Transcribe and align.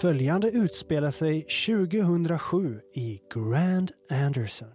Följande 0.00 0.48
utspelar 0.48 1.10
sig 1.10 1.42
2007 1.42 2.80
i 2.94 3.20
Grand 3.34 3.90
Anderson. 4.10 4.68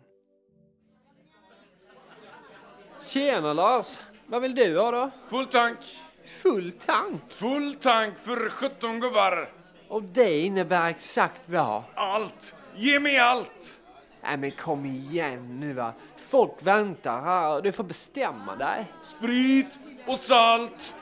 Tjena 3.05 3.53
Lars! 3.53 3.99
Vad 4.27 4.41
vill 4.41 4.55
du 4.55 4.79
ha 4.79 4.91
då? 4.91 5.11
Full 5.29 5.45
tank. 5.45 5.77
Full 6.25 6.71
tank? 6.71 7.21
Full 7.29 7.75
tank 7.75 8.19
för 8.19 8.49
17 8.49 8.99
gubbar. 8.99 9.49
Och 9.87 10.03
det 10.03 10.39
innebär 10.39 10.89
exakt 10.89 11.41
vad? 11.45 11.83
Allt. 11.93 12.55
Ge 12.75 12.99
mig 12.99 13.17
allt. 13.17 13.79
Nej 14.23 14.37
men 14.37 14.51
kom 14.51 14.85
igen 14.85 15.59
nu 15.59 15.73
va. 15.73 15.93
Folk 16.17 16.53
väntar 16.59 17.21
här 17.21 17.61
du 17.61 17.71
får 17.71 17.83
bestämma 17.83 18.55
dig. 18.55 18.85
Sprit 19.03 19.79
och 20.07 20.19
salt. 20.19 20.93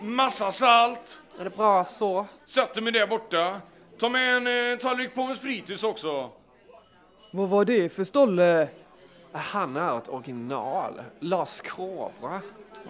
Massa 0.00 0.50
salt. 0.50 1.20
Är 1.40 1.44
det 1.44 1.50
bra 1.50 1.84
så? 1.84 2.26
Sätter 2.44 2.82
mig 2.82 2.92
där 2.92 3.06
borta. 3.06 3.60
Ta 3.98 4.08
med 4.08 4.36
en 4.36 4.72
eh, 4.72 4.78
tallrik 4.78 5.14
pommes 5.14 5.40
frites 5.40 5.84
också. 5.84 6.30
Vad 7.32 7.48
var 7.48 7.64
det 7.64 7.88
för 7.92 8.04
stolle? 8.04 8.68
Han 9.32 9.76
är 9.76 9.98
ett 9.98 10.08
original. 10.08 11.00
Lars 11.20 11.60
Kobra. 11.60 12.40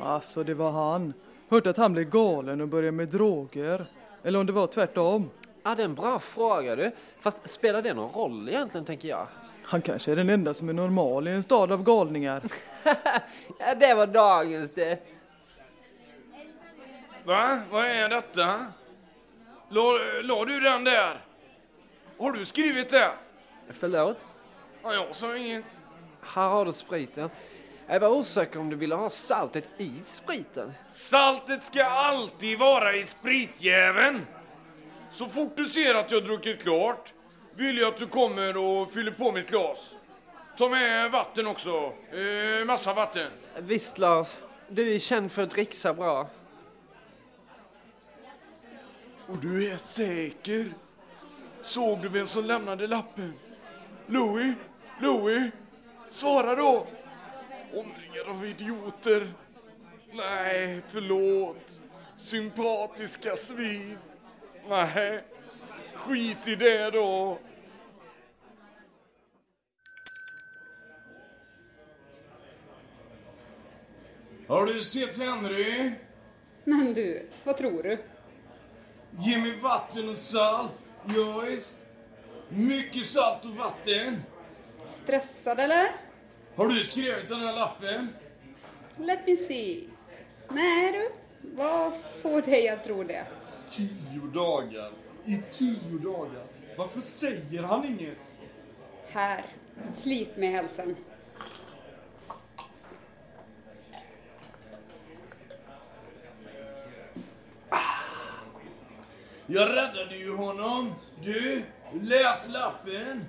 Alltså, 0.03 0.45
det 0.45 0.55
var 0.55 0.71
han. 0.71 1.13
Hört 1.49 1.67
att 1.67 1.77
han 1.77 1.93
blev 1.93 2.11
galen 2.11 2.61
och 2.61 2.69
började 2.69 2.93
med 2.93 3.09
droger. 3.09 3.87
Eller 4.23 4.39
om 4.39 4.47
det 4.47 4.53
var 4.53 4.67
tvärtom. 4.67 5.31
Ja, 5.63 5.75
det 5.75 5.83
är 5.83 5.85
en 5.85 5.95
bra 5.95 6.19
fråga 6.19 6.77
du. 6.77 6.93
Fast 7.21 7.51
spelar 7.51 7.83
det 7.83 7.95
någon 7.95 8.13
roll 8.13 8.49
egentligen 8.49 8.85
tänker 8.85 9.09
jag? 9.09 9.27
Han 9.63 9.83
kanske 9.83 10.13
är 10.13 10.17
den 10.17 10.31
enda 10.31 10.55
som 10.55 10.69
är 10.69 10.73
normal 10.73 11.29
i 11.29 11.31
en 11.31 11.43
stad 11.43 11.73
av 11.73 11.83
galningar. 11.83 12.43
ja, 13.59 13.75
det 13.81 13.95
var 13.95 14.07
dagens 14.07 14.71
det. 14.71 15.20
Va? 17.31 17.59
Vad 17.71 17.85
är 17.85 18.09
detta? 18.09 18.67
La, 19.69 19.93
la 20.23 20.45
du 20.45 20.61
den 20.61 20.85
där? 20.85 21.25
Har 22.19 22.33
du 22.33 22.45
skrivit 22.45 22.91
det? 22.91 23.11
Förlåt? 23.69 24.19
Ja, 24.83 24.95
jag 24.95 25.15
sa 25.17 25.37
inget. 25.37 25.77
Här 26.23 26.49
har 26.49 26.65
du 26.65 26.73
spriten. 26.73 27.31
Jag 27.87 28.01
var 28.01 28.09
osäker 28.09 28.61
om 28.61 28.71
du 28.71 28.77
ville 28.77 28.95
ha 28.95 29.11
saltet 29.11 29.69
i 29.79 29.93
spriten. 30.05 30.73
Saltet 30.89 31.65
ska 31.65 31.85
alltid 31.85 32.59
vara 32.59 32.97
i 32.97 33.05
spritjäveln. 33.05 34.27
Så 35.13 35.27
fort 35.27 35.57
du 35.57 35.65
ser 35.65 35.95
att 35.95 36.11
jag 36.11 36.25
druckit 36.25 36.63
klart 36.63 37.13
vill 37.55 37.79
jag 37.79 37.89
att 37.89 37.99
du 37.99 38.07
kommer 38.07 38.57
och 38.57 38.93
fyller 38.93 39.13
på 39.13 39.33
mitt 39.33 39.51
glas. 39.51 39.91
Ta 40.59 40.69
med 40.69 41.11
vatten 41.11 41.47
också. 41.47 41.93
Eh, 42.13 42.67
massa 42.67 42.95
vatten. 42.95 43.31
Visst 43.59 43.99
Lars, 43.99 44.37
du 44.69 44.95
är 44.95 44.99
känd 44.99 45.33
för 45.33 45.43
att 45.43 45.51
dricksa 45.51 45.95
bra. 45.95 46.29
Och 49.31 49.39
du 49.39 49.71
är 49.71 49.77
säker? 49.77 50.73
Såg 51.63 52.03
du 52.03 52.09
vem 52.09 52.27
som 52.27 52.45
lämnade 52.45 52.87
lappen? 52.87 53.33
Louis? 54.07 54.55
Louis? 55.01 55.53
Svara 56.11 56.55
då! 56.55 56.87
Omringad 57.73 58.29
av 58.29 58.47
idioter. 58.47 59.33
Nej, 60.13 60.83
förlåt. 60.89 61.81
Sympatiska 62.19 63.37
svin. 63.37 63.99
Nej, 64.69 65.21
skit 65.95 66.49
i 66.49 66.57
det 66.57 66.91
då. 66.91 67.39
Har 74.47 74.67
du 74.67 74.83
sett 74.83 75.19
Henry? 75.19 75.93
Men 76.65 76.95
du, 76.95 77.29
vad 77.45 77.57
tror 77.57 77.83
du? 77.83 77.99
Ge 79.19 79.39
mig 79.39 79.57
vatten 79.61 80.09
och 80.09 80.17
salt. 80.17 80.85
Joyce. 81.17 81.83
Mycket 82.49 83.07
salt 83.07 83.45
och 83.45 83.51
vatten. 83.51 84.23
Stressad 85.03 85.61
eller? 85.61 85.93
Har 86.57 86.69
du 86.69 86.85
skrivit 86.85 87.29
den 87.29 87.41
här 87.41 87.53
lappen? 87.57 88.09
Let 88.97 89.27
me 89.27 89.37
see. 89.37 89.89
Nej 90.49 90.93
du, 90.93 91.11
vad 91.57 91.93
får 92.23 92.43
dig 92.43 92.69
att 92.69 92.85
tro 92.85 93.03
det? 93.05 93.27
Tio 93.69 94.21
dagar. 94.35 94.93
I 95.25 95.43
tio 95.51 95.99
dagar. 96.03 96.45
Varför 96.77 97.01
säger 97.01 97.63
han 97.63 97.85
inget? 97.85 98.19
Här, 99.09 99.45
slit 100.03 100.37
med 100.37 100.51
hälsan. 100.51 100.97
Jag 109.53 109.69
räddade 109.69 110.17
ju 110.17 110.37
honom. 110.37 110.95
Du, 111.25 111.63
läs 112.01 112.49
lappen. 112.49 113.25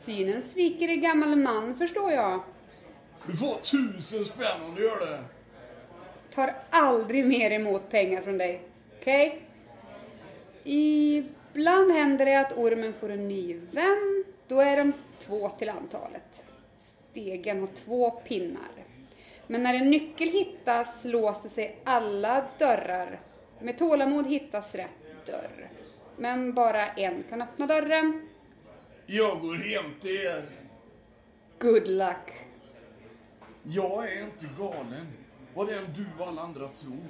Synen 0.00 0.42
sviker 0.42 0.88
en 0.88 1.00
gammal 1.00 1.36
man 1.36 1.76
förstår 1.76 2.12
jag. 2.12 2.42
Du 3.26 3.36
får 3.36 3.54
tusen 3.54 4.24
spänn 4.24 4.62
om 4.62 4.74
du 4.74 4.82
gör 4.82 5.00
det. 5.00 5.24
Tar 6.34 6.54
aldrig 6.70 7.26
mer 7.26 7.50
emot 7.50 7.90
pengar 7.90 8.22
från 8.22 8.38
dig. 8.38 8.62
Okej? 9.00 9.42
Ibland 10.64 11.92
händer 11.92 12.24
det 12.24 12.40
att 12.40 12.58
ormen 12.58 12.92
får 13.00 13.10
en 13.10 13.28
ny 13.28 13.54
vän. 13.72 14.24
Då 14.48 14.60
är 14.60 14.76
de 14.76 14.92
två 15.18 15.48
till 15.48 15.68
antalet. 15.68 16.44
Stegen 17.10 17.60
har 17.60 17.68
två 17.84 18.10
pinnar. 18.10 18.70
Men 19.46 19.62
när 19.62 19.74
en 19.74 19.90
nyckel 19.90 20.28
hittas 20.28 21.04
låser 21.04 21.48
sig 21.48 21.76
alla 21.84 22.44
dörrar. 22.58 23.20
Med 23.60 23.78
tålamod 23.78 24.26
hittas 24.26 24.74
rätt 24.74 25.03
dörr. 25.26 25.70
Men 26.16 26.54
bara 26.54 26.86
en 26.86 27.22
kan 27.30 27.42
öppna 27.42 27.66
dörren. 27.66 28.28
Jag 29.06 29.40
går 29.40 29.54
hem 29.54 29.94
till 30.00 30.16
er. 30.16 30.44
Good 31.58 31.88
luck. 31.88 32.32
Jag 33.62 34.12
är 34.12 34.22
inte 34.22 34.48
galen. 34.58 35.06
Vad 35.54 35.66
det 35.66 35.78
än 35.78 35.92
du 35.96 36.06
och 36.18 36.28
alla 36.28 36.42
andra 36.42 36.68
tror. 36.68 37.08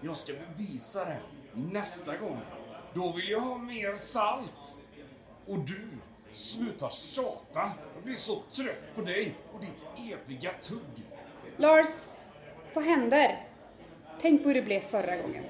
Jag 0.00 0.16
ska 0.16 0.32
bevisa 0.32 1.04
det. 1.04 1.18
Nästa 1.52 2.16
gång. 2.16 2.38
Då 2.94 3.12
vill 3.12 3.28
jag 3.28 3.40
ha 3.40 3.58
mer 3.58 3.96
salt. 3.96 4.76
Och 5.46 5.58
du, 5.58 5.88
sluta 6.32 6.90
tjata. 6.90 7.72
Jag 7.94 8.04
blir 8.04 8.14
så 8.14 8.42
trött 8.52 8.94
på 8.94 9.00
dig 9.00 9.34
och 9.52 9.60
ditt 9.60 10.12
eviga 10.12 10.50
tugg. 10.62 11.04
Lars, 11.56 11.88
vad 12.74 12.84
händer? 12.84 13.46
Tänk 14.20 14.42
på 14.42 14.48
hur 14.48 14.54
det 14.54 14.62
blev 14.62 14.80
förra 14.80 15.16
gången. 15.16 15.44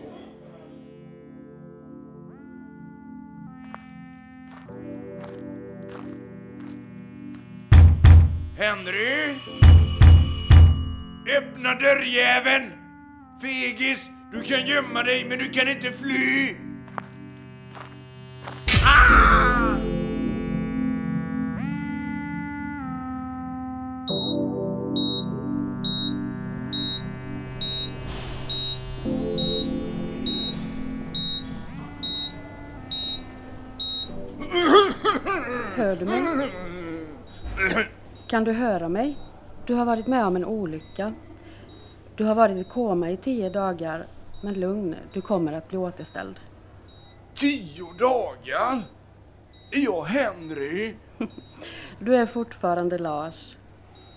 Henry! 8.64 9.34
Öppna 11.38 11.74
dörrjäveln! 11.74 12.72
Fegis, 13.42 14.10
du 14.32 14.42
kan 14.42 14.66
gömma 14.66 15.02
dig 15.02 15.24
men 15.24 15.38
du 15.38 15.50
kan 15.50 15.68
inte 15.68 15.92
fly! 15.92 16.56
Ah! 18.84 19.23
Kan 38.34 38.44
du 38.44 38.52
höra 38.52 38.88
mig? 38.88 39.18
Du 39.66 39.74
har 39.74 39.84
varit 39.84 40.06
med 40.06 40.26
om 40.26 40.36
en 40.36 40.44
olycka. 40.44 41.12
Du 42.16 42.24
har 42.24 42.34
varit 42.34 42.56
i 42.56 42.64
koma 42.64 43.10
i 43.10 43.16
tio 43.16 43.50
dagar, 43.50 44.06
men 44.42 44.54
lugn, 44.54 44.96
du 45.12 45.20
kommer 45.20 45.52
att 45.52 45.68
bli 45.68 45.78
återställd. 45.78 46.40
Tio 47.34 47.92
dagar? 47.98 48.82
Är 49.72 49.84
jag 49.84 50.04
Henry? 50.04 50.94
Du 52.00 52.16
är 52.16 52.26
fortfarande 52.26 52.98
Lars. 52.98 53.56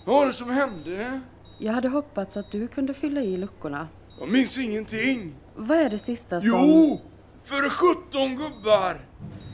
Vad 0.06 0.16
var 0.16 0.26
det 0.26 0.32
som 0.32 0.50
hände? 0.50 1.20
Jag 1.58 1.72
hade 1.72 1.88
hoppats 1.88 2.36
att 2.36 2.52
du 2.52 2.68
kunde 2.68 2.94
fylla 2.94 3.20
i 3.20 3.36
luckorna. 3.36 3.88
Jag 4.20 4.28
minns 4.28 4.58
ingenting. 4.58 5.34
Vad 5.56 5.78
är 5.78 5.90
det 5.90 5.98
sista 5.98 6.40
som... 6.40 6.50
Jo! 6.50 7.00
För 7.44 7.70
17 7.70 8.36
gubbar! 8.36 9.00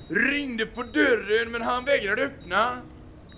Ringde 0.08 0.66
på 0.66 0.82
dörren 0.82 1.52
men 1.52 1.62
han 1.62 1.84
vägrade 1.84 2.22
öppna. 2.22 2.76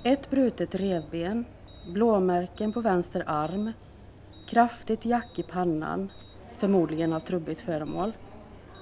Ett 0.04 0.30
brutet 0.30 0.74
revben, 0.74 1.44
blåmärken 1.92 2.72
på 2.72 2.80
vänster 2.80 3.24
arm, 3.26 3.72
kraftigt 4.48 5.04
jack 5.04 5.38
i 5.38 5.42
pannan, 5.42 6.12
förmodligen 6.58 7.12
av 7.12 7.20
trubbigt 7.20 7.60
föremål. 7.60 8.12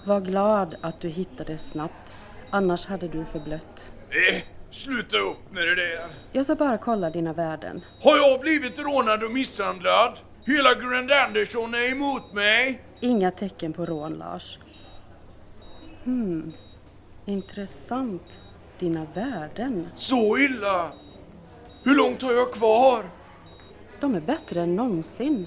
Var 0.06 0.20
glad 0.20 0.76
att 0.80 1.00
du 1.00 1.08
hittades 1.08 1.68
snabbt, 1.68 2.14
annars 2.50 2.86
hade 2.86 3.08
du 3.08 3.24
förblött. 3.24 3.92
Eh, 4.10 4.42
sluta 4.70 5.18
upp 5.18 5.52
med 5.52 5.66
det 5.66 5.74
där. 5.74 5.98
Jag 6.32 6.44
ska 6.44 6.54
bara 6.54 6.78
kolla 6.78 7.10
dina 7.10 7.32
värden. 7.32 7.84
Har 8.00 8.16
jag 8.16 8.40
blivit 8.40 8.78
rånad 8.78 9.22
och 9.24 9.32
misshandlad? 9.32 10.18
Hela 10.46 10.74
Grand 10.74 11.10
Anderson 11.10 11.74
är 11.74 11.92
emot 11.92 12.32
mig. 12.32 12.82
Inga 13.00 13.30
tecken 13.30 13.72
på 13.72 13.86
rån, 13.86 14.14
Lars. 14.14 14.58
Hmm. 16.04 16.52
Intressant. 17.24 18.40
Dina 18.78 19.06
värden. 19.14 19.88
Så 19.94 20.38
illa! 20.38 20.92
Hur 21.84 21.94
långt 21.96 22.22
har 22.22 22.32
jag 22.32 22.52
kvar? 22.52 23.04
De 24.00 24.14
är 24.14 24.20
bättre 24.20 24.60
än 24.62 24.76
någonsin. 24.76 25.46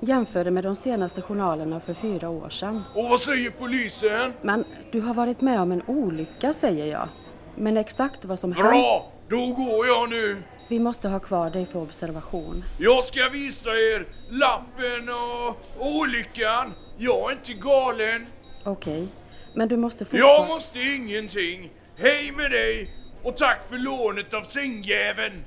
Jämför 0.00 0.50
med 0.50 0.64
de 0.64 0.76
senaste 0.76 1.22
journalerna 1.22 1.80
för 1.80 1.94
fyra 1.94 2.28
år 2.28 2.50
sedan. 2.50 2.82
Och 2.94 3.08
vad 3.08 3.20
säger 3.20 3.50
polisen? 3.50 4.32
Men 4.42 4.64
du 4.92 5.00
har 5.00 5.14
varit 5.14 5.40
med 5.40 5.60
om 5.60 5.72
en 5.72 5.82
olycka 5.86 6.52
säger 6.52 6.86
jag. 6.86 7.08
Men 7.56 7.76
exakt 7.76 8.24
vad 8.24 8.38
som 8.38 8.52
hänt... 8.52 8.68
Bra! 8.70 9.12
Då 9.28 9.46
går 9.46 9.86
jag 9.86 10.10
nu. 10.10 10.42
Vi 10.68 10.78
måste 10.78 11.08
ha 11.08 11.18
kvar 11.20 11.50
dig 11.50 11.66
för 11.66 11.82
observation. 11.82 12.64
Jag 12.78 13.04
ska 13.04 13.28
visa 13.32 13.70
er 13.70 14.06
lappen 14.30 15.08
och 15.08 15.56
olyckan. 16.00 16.72
Jag 16.98 17.30
är 17.30 17.34
inte 17.36 17.52
galen. 17.52 18.26
Okej. 18.64 19.08
Men 19.54 19.68
du 19.68 19.76
måste 19.76 20.04
Jag 20.04 20.10
fortfarande... 20.10 20.54
måste 20.54 20.78
ingenting. 20.78 21.70
Hej 21.96 22.32
med 22.36 22.50
dig 22.50 22.90
och 23.22 23.36
tack 23.36 23.68
för 23.68 23.78
lånet 23.78 24.34
av 24.34 24.42
sängjäveln. 24.42 25.44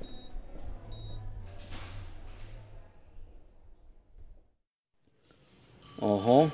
Jaha. 6.01 6.49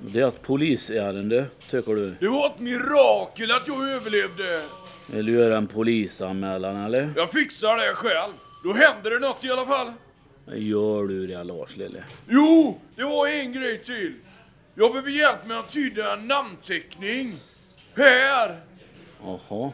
Det 0.00 0.20
är 0.20 0.28
ett 0.28 0.42
polisärende, 0.42 1.46
tycker 1.70 1.94
du? 1.94 2.14
Det 2.20 2.28
var 2.28 2.46
ett 2.46 2.60
mirakel 2.60 3.50
att 3.50 3.68
jag 3.68 3.88
överlevde. 3.88 4.62
Vill 5.06 5.26
du 5.26 5.32
göra 5.32 5.56
en 5.56 5.66
polisanmälan 5.66 6.76
eller? 6.76 7.12
Jag 7.16 7.30
fixar 7.30 7.76
det 7.76 7.94
själv. 7.94 8.32
Då 8.64 8.72
händer 8.72 9.10
det 9.10 9.18
något 9.18 9.44
i 9.44 9.50
alla 9.50 9.66
fall. 9.66 9.92
Gör 10.46 11.06
du 11.06 11.26
det 11.26 11.44
Lars 11.44 11.76
lille? 11.76 12.04
Jo, 12.28 12.80
det 12.96 13.02
var 13.04 13.26
en 13.26 13.52
grej 13.52 13.82
till. 13.82 14.14
Jag 14.74 14.92
behöver 14.92 15.10
hjälp 15.10 15.46
med 15.46 15.58
att 15.58 15.70
tyda 15.70 16.12
en 16.12 16.26
namnteckning. 16.28 17.36
Här! 17.96 18.60
Jaha. 19.24 19.72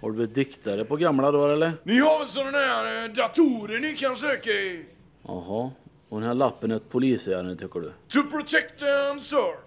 Har 0.00 0.10
du 0.10 0.12
blivit 0.12 0.34
diktare 0.34 0.84
på 0.84 0.96
gamla 0.96 1.30
dagar 1.32 1.48
eller? 1.54 1.72
Ni 1.82 1.98
har 1.98 2.18
väl 2.18 2.28
sådana 2.28 2.50
där 2.58 3.04
eh, 3.04 3.10
datorer 3.14 3.78
ni 3.80 3.92
kan 3.92 4.16
söka 4.16 4.50
i? 4.50 4.84
Jaha. 5.26 5.70
Och 6.08 6.20
den 6.20 6.28
här 6.28 6.34
lappen 6.34 6.70
är 6.70 6.76
ett 6.76 6.90
polisärende 6.90 7.56
tycker 7.56 7.80
du? 7.80 7.92
To 8.08 8.22
protect 8.30 8.82
and 8.82 9.22
serve. 9.22 9.58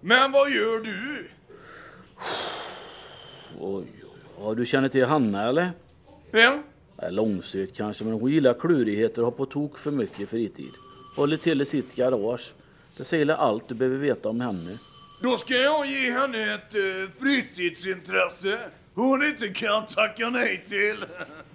Men 0.00 0.32
vad 0.32 0.50
gör 0.50 0.78
du? 0.80 1.28
Oj. 3.60 3.84
Ja, 4.38 4.54
du 4.54 4.66
känner 4.66 4.88
till 4.88 5.04
Hanna 5.04 5.48
eller? 5.48 5.70
Ja? 6.30 6.62
Ja, 6.96 7.10
långsökt 7.10 7.76
kanske, 7.76 8.04
men 8.04 8.12
hon 8.12 8.30
gillar 8.30 8.54
klurigheter 8.54 9.22
och 9.22 9.26
har 9.26 9.32
på 9.32 9.46
tok 9.46 9.78
för 9.78 9.90
mycket 9.90 10.28
fritid. 10.28 10.72
Håller 11.16 11.36
till 11.36 11.62
i 11.62 11.64
sitt 11.64 11.94
garage. 11.94 12.54
Det 12.96 13.04
säger 13.04 13.28
allt 13.28 13.68
du 13.68 13.74
behöver 13.74 13.98
veta 13.98 14.28
om 14.28 14.40
henne. 14.40 14.78
Då 15.22 15.36
ska 15.36 15.54
jag 15.54 15.86
ge 15.86 16.12
henne 16.12 16.54
ett 16.54 16.74
eh, 16.74 17.20
fritidsintresse 17.20 18.58
hon 18.94 19.24
inte 19.26 19.48
kan 19.48 19.86
tacka 19.86 20.30
nej 20.30 20.64
till. 20.68 21.04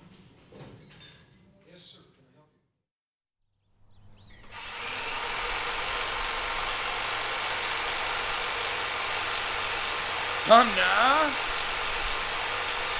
Hanna? 10.48 11.32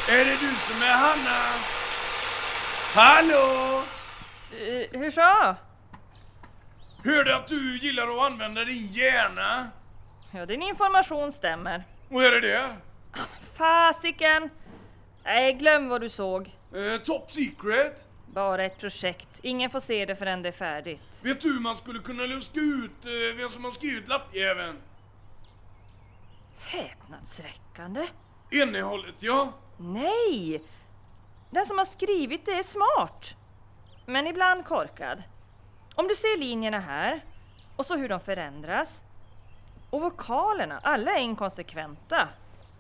Är 0.10 0.26
det 0.26 0.32
du 0.32 0.56
som 0.56 0.82
är 0.82 0.94
Hanna? 0.94 1.42
Hallå? 2.94 3.84
Uh, 4.54 5.00
hur 5.00 5.12
så? 5.12 5.56
Hörde 7.04 7.36
att 7.36 7.48
du 7.48 7.78
gillar 7.78 8.08
att 8.08 8.32
använda 8.32 8.66
din 8.66 8.88
hjärna. 8.92 9.70
Ja, 10.32 10.46
din 10.46 10.62
information 10.62 11.32
stämmer. 11.32 11.84
Och 12.10 12.24
är 12.24 12.32
det 12.32 12.40
där? 12.42 12.76
Fasiken! 13.58 14.50
Nej, 15.24 15.54
glöm 15.54 15.90
vad 15.90 16.02
du 16.02 16.10
såg. 16.10 16.56
Eh, 16.76 17.02
top 17.02 17.32
secret? 17.32 18.06
Bara 18.28 18.66
ett 18.66 18.80
projekt. 18.80 19.40
Ingen 19.42 19.70
får 19.70 19.80
se 19.80 20.06
det 20.06 20.16
förrän 20.16 20.42
det 20.42 20.50
är 20.50 20.54
färdigt. 20.54 21.02
Vet 21.24 21.42
du 21.42 21.54
hur 21.54 21.60
man 21.60 21.78
skulle 21.78 22.00
kunna 22.00 22.24
luska 22.24 22.60
ut 22.60 23.06
eh, 23.06 23.38
vem 23.38 23.50
som 23.50 23.64
har 23.64 23.72
skrivit 23.72 24.08
lappjäveln? 24.08 24.76
Häpnadsväckande. 26.66 28.08
Innehållet 28.52 29.24
ja. 29.24 29.54
Nej! 29.78 30.64
Den 31.50 31.66
som 31.66 31.78
har 31.78 31.86
skrivit 31.86 32.46
det 32.46 32.52
är 32.52 32.64
smart. 32.64 33.36
Men 34.06 34.28
ibland 34.28 34.66
korkad. 34.66 35.24
Om 35.96 36.08
du 36.08 36.16
ser 36.16 36.38
linjerna 36.38 36.80
här, 36.80 37.24
och 37.76 37.86
så 37.86 37.96
hur 37.96 38.10
de 38.10 38.20
förändras. 38.20 39.02
Och 39.90 40.02
vokalerna, 40.02 40.80
alla 40.84 41.12
är 41.12 41.20
inkonsekventa. 41.20 42.30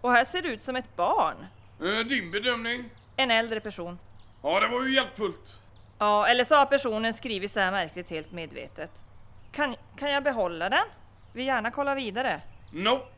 Och 0.02 0.12
här 0.12 0.26
ser 0.26 0.42
det 0.42 0.48
ut 0.50 0.62
som 0.62 0.76
ett 0.76 0.96
barn. 0.96 1.46
Eh, 1.82 2.08
din 2.08 2.32
bedömning? 2.32 2.90
En 3.16 3.32
äldre 3.32 3.60
person. 3.60 4.00
Ja, 4.42 4.60
det 4.60 4.68
var 4.68 4.84
ju 4.84 4.96
hjälpfullt. 4.96 5.62
Ja, 6.00 6.28
eller 6.28 6.44
så 6.44 6.56
har 6.56 6.66
personen 6.66 7.14
skrivit 7.14 7.52
så 7.52 7.60
här 7.60 7.72
märkligt 7.72 8.10
helt 8.10 8.32
medvetet. 8.32 8.92
Kan, 9.52 9.76
kan 9.98 10.12
jag 10.12 10.24
behålla 10.24 10.70
den? 10.70 10.86
Vill 11.34 11.46
gärna 11.48 11.72
kolla 11.72 11.96
vidare. 11.96 12.42
Nope. 12.72 13.15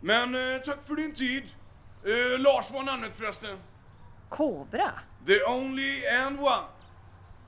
Men 0.00 0.34
eh, 0.34 0.60
tack 0.64 0.78
för 0.86 0.94
din 0.94 1.14
tid. 1.14 1.44
Eh, 2.04 2.38
Lars 2.40 2.70
var 2.70 2.82
namnet 2.82 3.12
förresten. 3.18 3.58
Kobra? 4.28 4.92
The 5.26 5.44
only 5.44 6.06
and 6.06 6.40
one. 6.40 6.66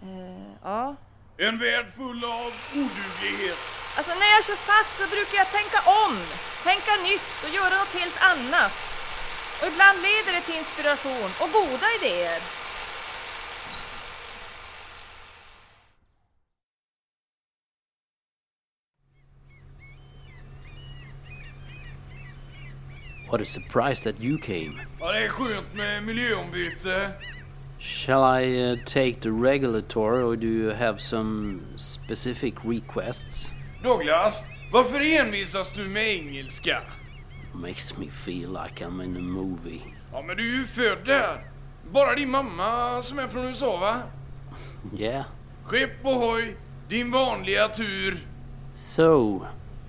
Eh, 0.03 0.53
ja. 0.63 0.97
En 1.39 1.59
värld 1.59 1.87
full 1.97 2.25
av 2.25 2.53
oduglighet. 2.75 3.59
Alltså 3.97 4.15
när 4.15 4.31
jag 4.35 4.45
kör 4.45 4.57
fast 4.71 4.93
så 4.99 5.07
brukar 5.17 5.37
jag 5.39 5.51
tänka 5.59 5.79
om, 6.05 6.15
tänka 6.63 6.93
nytt 7.09 7.31
och 7.45 7.55
göra 7.59 7.79
något 7.79 7.95
helt 8.01 8.23
annat. 8.33 8.73
Och 9.61 9.67
ibland 9.73 9.99
leder 10.03 10.33
det 10.33 10.41
till 10.41 10.59
inspiration 10.63 11.31
och 11.43 11.51
goda 11.53 11.87
idéer. 11.99 12.41
What 23.31 23.41
a 23.41 23.45
surprise 23.45 24.01
that 24.01 24.21
you 24.21 24.39
came. 24.39 24.81
Ja, 25.01 25.13
det 25.13 25.19
är 25.19 25.29
skönt 25.29 25.75
med 25.75 26.03
miljöombyte. 26.03 27.11
Shall 27.79 28.43
I 28.43 28.73
uh, 28.73 28.79
take 28.85 29.21
the 29.21 29.31
regular 29.31 29.81
tour 29.81 30.25
or 30.25 30.37
do 30.37 30.47
you 30.47 30.75
have 30.75 30.99
some 30.99 31.61
specific 31.77 32.55
requests? 32.65 33.51
Douglas, 33.83 34.45
varför 34.73 35.01
envisas 35.01 35.73
du 35.73 35.89
med 35.89 36.09
engelska? 36.09 36.83
Makes 37.53 37.97
me 37.97 38.07
feel 38.07 38.51
like 38.51 38.85
I'm 38.85 39.05
in 39.05 39.17
a 39.17 39.21
movie. 39.21 39.81
Ja, 40.13 40.23
men 40.23 40.37
du 40.37 40.55
är 40.55 40.59
ju 40.59 40.67
född 40.67 41.07
där. 41.07 41.39
Bara 41.91 42.15
din 42.15 42.31
mamma 42.31 43.03
som 43.03 43.19
är 43.19 43.29
från 43.29 43.45
USA, 43.45 43.77
va? 43.77 43.97
Yeah. 44.99 45.25
Skepp 45.65 46.05
ohoj, 46.05 46.57
din 46.89 47.11
vanliga 47.11 47.69
tur. 47.69 48.19
So, 48.73 49.41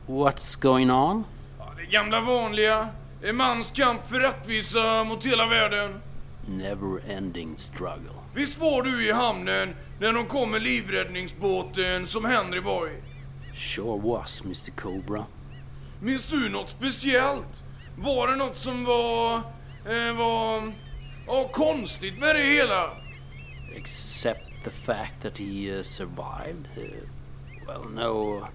what's 0.08 0.62
going 0.62 0.92
on? 0.92 1.24
Ja, 1.60 1.74
det 1.78 1.86
gamla 1.86 2.20
vanliga. 2.20 2.90
En 3.24 3.36
mans 3.36 3.72
kamp 3.72 4.08
för 4.10 4.20
rättvisa 4.20 5.04
mot 5.04 5.25
hela 5.25 5.48
världen. 5.48 6.01
Never 6.48 7.10
ending 7.10 7.58
struggle. 7.58 8.13
Visst 8.36 8.58
var 8.58 8.84
du 8.84 9.08
i 9.08 9.12
hamnen 9.12 9.75
när 10.00 10.13
de 10.13 10.25
kom 10.25 10.51
med 10.51 10.62
livräddningsbåten 10.62 12.08
som 12.08 12.25
Henry 12.25 12.62
Boy? 12.62 12.92
Sure 13.56 14.01
was, 14.01 14.42
Mr. 14.42 14.72
Cobra. 14.72 15.25
Minns 16.00 16.25
du 16.25 16.50
något 16.50 16.70
speciellt? 16.70 17.63
Var 17.98 18.28
det 18.28 18.36
något 18.36 18.58
som 18.58 18.86
var... 18.86 19.36
Eh, 19.86 20.18
var... 20.18 20.72
Ja, 21.28 21.50
konstigt 21.51 22.20
med 22.20 22.36
det 22.36 22.44
hela? 22.44 22.90
Except 23.75 24.63
the 24.63 24.70
fact 24.70 25.22
that 25.22 25.38
he 25.38 25.78
uh, 25.78 25.84
survived? 25.84 26.68
Uh, 26.78 26.84
well, 27.68 27.90
no. 27.94 28.48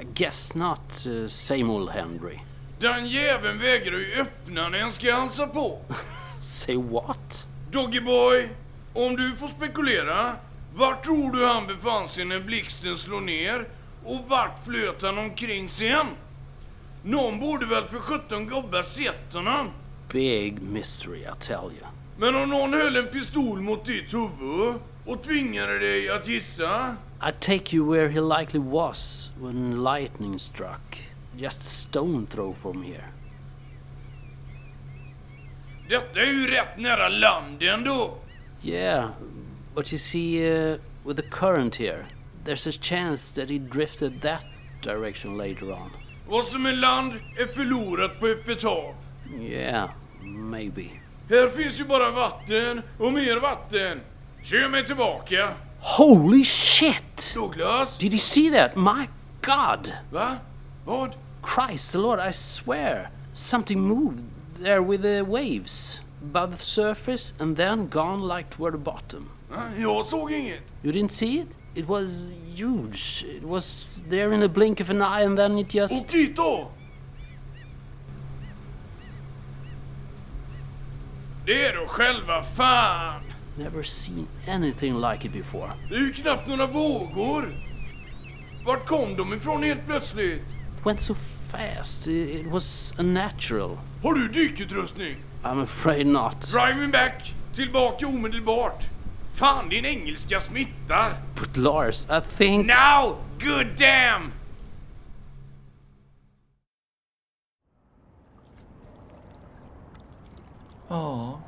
I 0.00 0.04
guess 0.14 0.54
not 0.54 1.06
uh, 1.06 1.28
same 1.28 1.70
old 1.70 1.90
Henry. 1.90 2.40
Den 2.82 3.06
jäveln 3.06 3.58
vägrar 3.58 3.98
ju 3.98 4.14
öppna 4.14 4.68
när 4.68 4.78
en 4.78 4.90
ska 4.90 5.14
halsa 5.14 5.46
på. 5.46 5.78
Say 6.40 6.76
what? 6.76 7.46
Doggy 7.70 8.00
boy, 8.00 8.48
om 8.92 9.16
du 9.16 9.36
får 9.36 9.48
spekulera. 9.48 10.32
Vart 10.74 11.04
tror 11.04 11.32
du 11.32 11.46
han 11.46 11.66
befann 11.66 12.08
sig 12.08 12.24
när 12.24 12.40
blixten 12.40 12.96
slog 12.96 13.22
ner? 13.22 13.68
Och 14.04 14.20
vart 14.28 14.64
flöt 14.64 15.02
han 15.02 15.18
omkring 15.18 15.68
sen? 15.68 16.06
Någon 17.02 17.40
borde 17.40 17.66
väl 17.66 17.84
för 17.84 17.98
sjutton 17.98 18.46
gubbar 18.46 18.82
sett 18.82 19.34
honom? 19.34 19.70
Big 20.12 20.62
mystery, 20.62 21.20
I 21.20 21.28
tell 21.40 21.56
you. 21.56 21.86
Men 22.16 22.34
om 22.34 22.50
någon 22.50 22.72
höll 22.72 22.96
en 22.96 23.06
pistol 23.06 23.60
mot 23.60 23.84
ditt 23.84 24.14
huvud 24.14 24.74
och 25.06 25.22
tvingade 25.22 25.78
dig 25.78 26.10
att 26.10 26.28
gissa? 26.28 26.96
I 27.28 27.32
take 27.40 27.76
you 27.76 27.92
where 27.92 28.08
he 28.08 28.20
likely 28.20 28.60
was 28.60 29.30
when 29.40 29.84
lightning 29.84 30.38
struck. 30.38 31.11
Just 31.36 31.60
a 31.60 31.64
stone 31.64 32.26
throw 32.26 32.54
from 32.54 32.82
here. 32.82 33.04
Detta 35.88 36.20
är 36.20 36.26
ju 36.26 36.46
rätt 36.46 36.78
nära 36.78 37.08
land 37.08 37.62
ändå. 37.62 38.14
Yeah, 38.62 39.10
but 39.74 39.92
you 39.92 39.98
see, 39.98 40.52
uh, 40.52 40.78
with 41.04 41.16
the 41.16 41.28
current 41.30 41.74
here, 41.74 42.06
there's 42.44 42.68
a 42.68 42.78
chance 42.82 43.40
that 43.40 43.50
he 43.50 43.58
drifted 43.58 44.22
that 44.22 44.44
direction 44.82 45.36
later 45.36 45.72
on. 45.72 45.90
Vad 46.28 46.44
som 46.44 46.66
är 46.66 46.72
land 46.72 47.12
är 47.38 47.46
förlorat 47.46 48.20
på 48.20 48.26
öppet 48.26 48.62
hav. 48.62 48.94
Yeah, 49.40 49.90
maybe. 50.22 50.84
Här 51.30 51.48
finns 51.48 51.80
ju 51.80 51.84
bara 51.84 52.10
vatten 52.10 52.82
och 52.98 53.12
mer 53.12 53.40
vatten. 53.40 54.00
Kör 54.42 54.68
mig 54.68 54.86
tillbaka. 54.86 55.54
Holy 55.80 56.44
shit! 56.44 57.32
Douglas? 57.34 57.98
Did 57.98 58.12
you 58.12 58.18
see 58.18 58.50
that? 58.50 58.76
My 58.76 59.08
god! 59.42 59.92
Va? 60.10 60.36
Vad? 60.84 61.14
Christ 61.42 61.92
the 61.92 61.98
Lord, 61.98 62.20
I 62.20 62.32
swear. 62.32 63.10
Something 63.32 63.80
moved 63.80 64.24
there 64.60 64.82
with 64.82 65.02
the 65.02 65.22
waves. 65.22 66.00
Above 66.22 66.56
the 66.56 66.62
surface 66.62 67.34
and 67.38 67.56
then 67.56 67.88
gone 67.88 68.22
like 68.36 68.50
toward 68.50 68.74
the 68.74 68.78
bottom. 68.78 69.30
Jag 69.78 70.04
såg 70.06 70.32
inget. 70.32 70.62
You 70.82 70.92
didn't 70.92 71.10
see 71.10 71.38
it? 71.38 71.48
It 71.74 71.88
was 71.88 72.28
huge. 72.54 73.24
It 73.24 73.44
was 73.44 74.04
there 74.08 74.32
in 74.34 74.42
a 74.42 74.48
blink 74.48 74.80
of 74.80 74.90
an 74.90 75.02
eye 75.02 75.24
and 75.24 75.38
then 75.38 75.58
it 75.58 75.74
just... 75.74 76.08
Dit 76.08 76.36
då! 76.36 76.70
Det 81.46 81.66
är 81.66 81.76
då 81.76 81.86
själva 81.86 82.42
fan! 82.42 83.22
Never 83.58 83.82
seen 83.82 84.26
anything 84.48 85.00
like 85.00 85.26
it 85.26 85.32
before. 85.32 85.72
Det 85.88 85.94
är 85.94 86.00
ju 86.00 86.12
knappt 86.12 86.48
några 86.48 86.66
vågor. 86.66 87.54
Vart 88.64 88.86
kom 88.86 89.16
de 89.16 89.32
ifrån 89.32 89.62
helt 89.62 89.86
plötsligt? 89.86 90.42
Went 90.84 91.00
so 91.00 91.14
fast. 91.14 92.08
It, 92.08 92.46
was 92.46 92.92
unnatural. 92.98 93.78
Har 94.02 94.14
du 94.14 94.28
dykutrustning? 94.28 95.16
I'm 95.44 95.60
afraid 95.60 96.06
not. 96.06 96.40
Drive 96.40 96.76
me 96.78 96.86
back! 96.88 97.34
Tillbaka 97.52 98.06
omedelbart! 98.06 98.88
Fan, 99.34 99.68
din 99.68 99.84
engelska 99.84 100.40
smittar! 100.40 101.16
But 101.34 101.56
Lars, 101.56 102.06
I 102.10 102.20
think... 102.36 102.66
Now! 102.66 103.16
Good 103.38 103.66
damn! 103.78 104.32
Ja. 110.88 111.40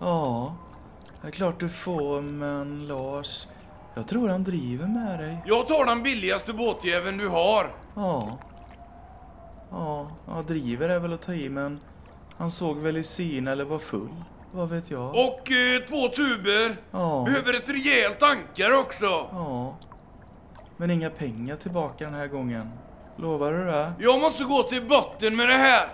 Ja. 0.00 0.54
Det 1.20 1.26
är 1.26 1.30
klart 1.30 1.60
du 1.60 1.68
får, 1.68 2.22
men 2.22 2.86
Lars. 2.86 3.46
Jag 3.98 4.06
tror 4.06 4.28
han 4.28 4.44
driver 4.44 4.86
med 4.86 5.18
dig. 5.18 5.42
Jag 5.46 5.68
tar 5.68 5.84
den 5.84 6.02
billigaste 6.02 6.52
båtjäveln 6.52 7.18
du 7.18 7.28
har. 7.28 7.74
Ja. 7.94 8.38
Ja, 9.70 10.06
ja, 10.26 10.42
driver 10.46 10.88
är 10.88 10.98
väl 10.98 11.12
att 11.12 11.22
ta 11.22 11.32
i, 11.32 11.48
men 11.48 11.80
han 12.36 12.50
såg 12.50 12.78
väl 12.78 12.96
i 12.96 13.04
syn 13.04 13.48
eller 13.48 13.64
var 13.64 13.78
full. 13.78 14.24
Vad 14.52 14.68
vet 14.68 14.90
jag? 14.90 15.08
Och 15.08 15.52
eh, 15.52 15.82
två 15.88 16.08
tuber. 16.08 16.76
Ja. 16.90 17.22
Behöver 17.26 17.54
ett 17.54 17.68
rejält 17.68 18.22
ankare 18.22 18.76
också. 18.76 19.06
Ja. 19.32 19.76
Men 20.76 20.90
inga 20.90 21.10
pengar 21.10 21.56
tillbaka 21.56 22.04
den 22.04 22.14
här 22.14 22.26
gången. 22.26 22.70
Lovar 23.16 23.52
du 23.52 23.64
det? 23.64 23.92
Jag 23.98 24.20
måste 24.20 24.44
gå 24.44 24.62
till 24.62 24.88
botten 24.88 25.36
med 25.36 25.48
det 25.48 25.58
här. 25.58 25.88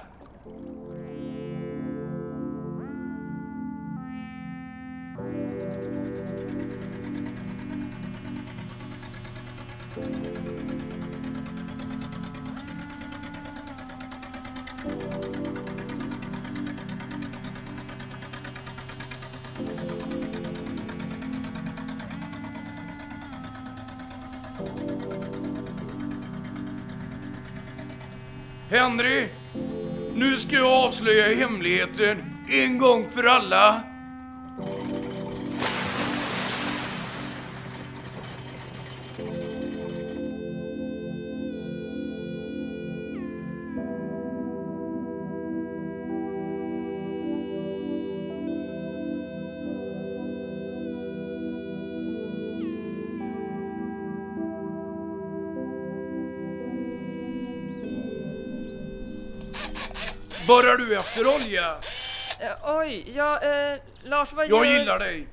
Henry, 28.70 29.28
nu 30.14 30.36
ska 30.36 30.56
jag 30.56 30.72
avslöja 30.72 31.36
hemligheten 31.36 32.16
en 32.50 32.78
gång 32.78 33.06
för 33.10 33.24
alla. 33.24 33.93
Borrar 60.54 60.76
du 60.76 60.96
efter 60.96 61.26
olja? 61.26 61.76
Eh, 62.40 62.76
oj, 62.76 63.12
ja, 63.16 63.40
eh, 63.40 63.78
Lars 64.02 64.32
vad 64.32 64.48
Jag 64.50 64.66
gör... 64.66 64.72
gillar 64.78 64.98
dig. 64.98 65.28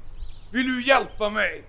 Vill 0.51 0.67
du 0.67 0.81
hjälpa 0.83 1.29
mig? 1.29 1.63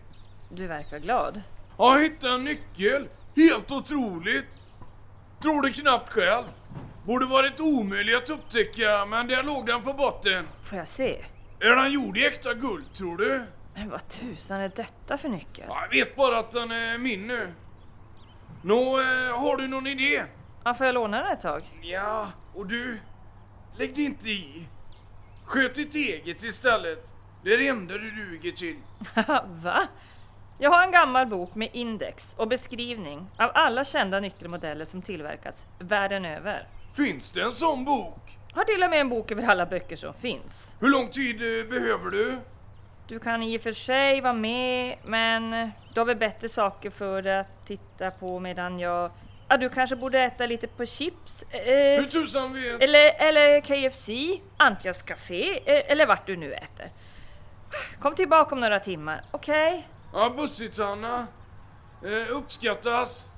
Du 0.48 0.66
verkar 0.66 0.98
glad. 0.98 1.42
Jag 1.78 2.02
hittade 2.02 2.34
en 2.34 2.44
nyckel. 2.44 3.08
Helt 3.36 3.70
otroligt. 3.70 4.60
Tror 5.42 5.62
det 5.62 5.70
knappt 5.72 6.08
själv. 6.12 6.44
Borde 7.06 7.26
varit 7.26 7.60
omöjlig 7.60 8.14
att 8.14 8.30
upptäcka, 8.30 9.06
men 9.06 9.26
där 9.26 9.42
låg 9.42 9.66
den 9.66 9.82
på 9.82 9.92
botten. 9.92 10.48
Får 10.64 10.78
jag 10.78 10.88
se? 10.88 11.24
Är 11.60 11.76
den 11.76 11.92
gjord 11.92 12.18
i 12.18 12.26
äkta 12.26 12.54
guld, 12.54 12.84
tror 12.94 13.16
du? 13.16 13.42
Men 13.74 13.90
vad 13.90 14.08
tusan 14.08 14.60
är 14.60 14.68
detta 14.76 15.18
för 15.18 15.28
nyckel? 15.28 15.64
Jag 15.68 15.88
vet 15.98 16.16
bara 16.16 16.38
att 16.38 16.50
den 16.50 16.70
är 16.70 16.98
min 16.98 17.26
nu. 17.26 17.48
Nå, 18.62 19.00
eh, 19.00 19.38
har 19.40 19.56
du 19.56 19.68
någon 19.68 19.86
idé? 19.86 20.22
Ja, 20.64 20.74
får 20.74 20.86
jag 20.86 20.94
låna 20.94 21.22
den 21.22 21.32
ett 21.32 21.40
tag? 21.40 21.62
Ja, 21.82 22.28
och 22.54 22.66
du? 22.66 22.98
Lägg 23.76 23.94
dig 23.94 24.04
inte 24.04 24.28
i. 24.28 24.66
Sköt 25.44 25.74
ditt 25.74 25.94
eget 25.94 26.42
istället. 26.42 27.08
Det 27.44 27.54
är 27.54 27.58
det 27.58 27.68
enda 27.68 27.94
du 27.98 28.10
duger 28.10 28.52
till. 28.52 28.76
Va? 29.62 29.86
Jag 30.58 30.70
har 30.70 30.84
en 30.84 30.92
gammal 30.92 31.26
bok 31.26 31.54
med 31.54 31.68
index 31.72 32.34
och 32.36 32.48
beskrivning 32.48 33.26
av 33.36 33.50
alla 33.54 33.84
kända 33.84 34.20
nyckelmodeller 34.20 34.84
som 34.84 35.02
tillverkats 35.02 35.66
världen 35.78 36.24
över. 36.24 36.68
Finns 36.96 37.32
det 37.32 37.42
en 37.42 37.52
sån 37.52 37.84
bok? 37.84 38.38
Har 38.52 38.64
till 38.64 38.82
och 38.82 38.90
med 38.90 39.00
en 39.00 39.08
bok 39.08 39.30
över 39.30 39.42
alla 39.42 39.66
böcker 39.66 39.96
som 39.96 40.14
finns. 40.14 40.74
Hur 40.80 40.88
lång 40.88 41.08
tid 41.08 41.36
eh, 41.36 41.68
behöver 41.70 42.10
du? 42.10 42.38
Du 43.08 43.18
kan 43.18 43.42
i 43.42 43.58
och 43.58 43.60
för 43.62 43.72
sig 43.72 44.20
vara 44.20 44.32
med, 44.32 44.96
men 45.04 45.70
du 45.94 46.00
har 46.00 46.04
väl 46.04 46.16
bättre 46.16 46.48
saker 46.48 46.90
för 46.90 47.22
dig 47.22 47.38
att 47.38 47.66
titta 47.66 48.10
på 48.10 48.38
medan 48.38 48.78
jag... 48.78 49.10
Ja, 49.52 49.56
du 49.58 49.68
kanske 49.68 49.96
borde 49.96 50.20
äta 50.20 50.46
lite 50.46 50.66
på 50.66 50.86
chips? 50.86 51.42
Eh, 51.50 52.00
Hur 52.00 52.06
tusan 52.10 52.52
vet? 52.52 52.82
eller, 52.82 53.14
eller 53.18 53.60
KFC, 53.60 54.08
Antjas 54.56 55.02
Café, 55.02 55.50
eh, 55.56 55.92
eller 55.92 56.06
vart 56.06 56.26
du 56.26 56.36
nu 56.36 56.54
äter. 56.54 56.90
Kom 58.00 58.14
tillbaka 58.14 58.54
om 58.54 58.60
några 58.60 58.80
timmar, 58.80 59.20
okej? 59.30 59.88
Ja, 60.12 60.34
bussigt 60.36 60.78
Hanna. 60.78 61.26
Eh, 62.04 62.36
uppskattas. 62.36 63.28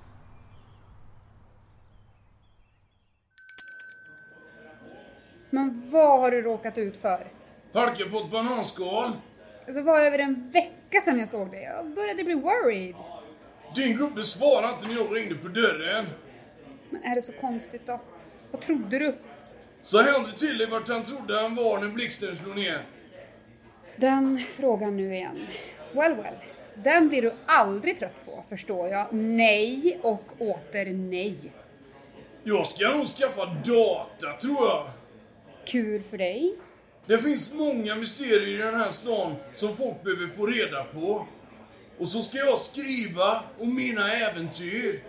Men 5.50 5.90
vad 5.90 6.20
har 6.20 6.30
du 6.30 6.42
råkat 6.42 6.78
ut 6.78 6.96
för? 6.96 7.26
Halka 7.72 8.04
på 8.10 8.18
ett 8.18 8.30
bananskal. 8.30 9.12
Alltså, 9.66 9.80
det 9.80 9.82
var 9.82 10.00
över 10.00 10.18
en 10.18 10.50
vecka 10.50 11.00
sedan 11.04 11.18
jag 11.18 11.28
såg 11.28 11.50
dig. 11.50 11.62
Jag 11.62 11.94
började 11.94 12.24
bli 12.24 12.34
worried. 12.34 12.94
Din 13.74 13.96
gubbe 13.96 14.24
svarade 14.24 14.68
inte 14.68 14.88
när 14.88 14.94
jag 14.94 15.16
ringde 15.16 15.34
på 15.34 15.48
dörren. 15.48 16.06
Men 16.90 17.02
är 17.02 17.14
det 17.14 17.22
så 17.22 17.32
konstigt 17.32 17.86
då? 17.86 18.00
Vad 18.50 18.60
trodde 18.60 18.98
du? 18.98 19.14
Sa 19.82 20.02
Henry 20.02 20.32
till 20.32 20.58
dig 20.58 20.66
vart 20.66 20.88
han 20.88 21.04
trodde 21.04 21.40
han 21.40 21.54
var 21.54 21.78
när 21.80 21.88
blixten 21.88 22.36
slog 22.36 22.56
ner? 22.56 22.86
Den 23.96 24.40
frågan 24.56 24.96
nu 24.96 25.14
igen. 25.14 25.38
Well, 25.92 26.14
well. 26.14 26.34
Den 26.74 27.08
blir 27.08 27.22
du 27.22 27.32
aldrig 27.46 27.98
trött 27.98 28.24
på, 28.24 28.44
förstår 28.48 28.88
jag. 28.88 29.06
Nej 29.14 30.00
och 30.02 30.24
åter 30.38 30.92
nej. 30.92 31.52
Jag 32.44 32.66
ska 32.66 32.88
nog 32.88 33.06
skaffa 33.06 33.44
data, 33.44 34.32
tror 34.40 34.68
jag. 34.68 34.90
Kul 35.64 36.02
för 36.02 36.18
dig. 36.18 36.54
Det 37.06 37.18
finns 37.18 37.52
många 37.52 37.96
mysterier 37.96 38.48
i 38.48 38.56
den 38.56 38.74
här 38.74 38.90
stan 38.90 39.34
som 39.54 39.76
folk 39.76 40.02
behöver 40.02 40.26
få 40.26 40.46
reda 40.46 40.84
på. 40.84 41.26
Och 41.98 42.08
så 42.08 42.22
ska 42.22 42.38
jag 42.38 42.58
skriva 42.58 43.42
om 43.60 43.74
mina 43.74 44.12
äventyr. 44.12 45.02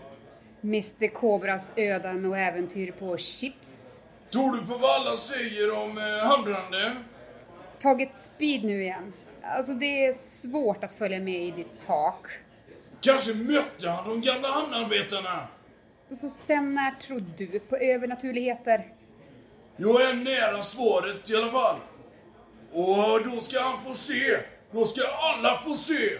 Mr 0.63 1.07
Kobras 1.07 1.73
öden 1.75 2.25
och 2.25 2.37
äventyr 2.37 2.91
på 2.91 3.17
chips. 3.17 3.71
Tror 4.31 4.51
du 4.55 4.65
på 4.65 4.77
vad 4.77 5.01
alla 5.01 5.15
säger 5.15 5.77
om 5.77 5.97
eh, 5.97 6.27
handbranden? 6.27 6.95
Tagit 7.79 8.15
speed 8.15 8.63
nu 8.63 8.81
igen. 8.83 9.13
Alltså 9.43 9.73
det 9.73 10.05
är 10.05 10.13
svårt 10.13 10.83
att 10.83 10.93
följa 10.93 11.19
med 11.19 11.43
i 11.43 11.51
ditt 11.51 11.85
tak. 11.85 12.27
Kanske 13.01 13.33
mötte 13.33 13.89
han 13.89 14.09
de 14.09 14.21
gamla 14.21 14.47
hamnarbetarna? 14.47 15.47
Så 16.09 16.29
sen 16.47 16.75
när 16.75 16.91
tror 16.91 17.23
du 17.37 17.59
på 17.59 17.77
övernaturligheter? 17.77 18.87
Jag 19.77 20.01
är 20.01 20.13
nära 20.13 20.61
svaret 20.61 21.29
i 21.29 21.35
alla 21.35 21.51
fall. 21.51 21.79
Och 22.71 23.23
då 23.23 23.39
ska 23.41 23.59
han 23.59 23.81
få 23.81 23.93
se. 23.93 24.37
Då 24.71 24.85
ska 24.85 25.01
alla 25.07 25.57
få 25.57 25.73
se. 25.75 26.17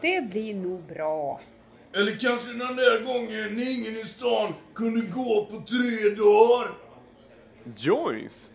Det 0.00 0.20
blir 0.30 0.54
nog 0.54 0.82
bra. 0.82 1.40
Eller 1.94 2.18
kanske 2.18 2.52
den 2.52 2.76
där 2.76 3.04
gången 3.04 3.54
när 3.56 3.78
ingen 3.78 3.92
i 3.92 4.04
stan 4.04 4.54
kunde 4.74 5.00
gå 5.00 5.44
på 5.50 5.56
tre 5.56 6.08
dagar. 6.16 6.68
Joyce, 7.76 8.50